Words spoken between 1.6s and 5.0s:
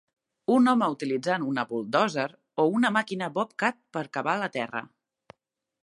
buldòzer o una màquina Bobcat per cavar la terra.